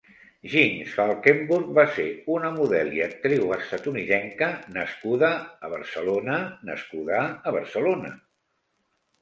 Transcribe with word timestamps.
Jinx 0.51 0.93
Falkenburg 0.99 1.67
va 1.79 1.83
ser 1.97 2.05
una 2.37 2.49
model 2.55 2.89
i 2.99 3.03
actriu 3.07 3.53
estatunidenca 3.57 4.49
nascuda 4.79 5.29
a 5.69 5.71
Barcelona 5.75 6.41
nascuda 6.71 7.21
a 7.29 7.57
Barcelona. 7.61 8.15